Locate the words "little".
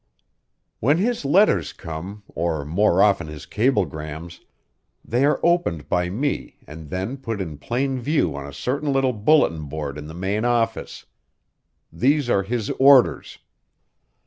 8.91-9.13